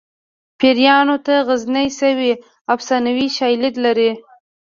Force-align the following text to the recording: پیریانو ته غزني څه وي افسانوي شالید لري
پیریانو 0.59 1.17
ته 1.25 1.33
غزني 1.47 1.87
څه 1.97 2.07
وي 2.17 2.31
افسانوي 2.75 3.27
شالید 3.37 3.75
لري 3.85 4.11